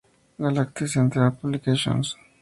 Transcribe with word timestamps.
Galactic 0.39 0.87
Central 0.87 1.29
Publications. 1.33 2.15